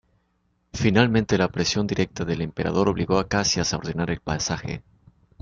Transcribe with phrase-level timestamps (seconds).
[0.73, 4.81] Finalmente la presión directa del emperador obligó a Caxias a ordenar el pasaje.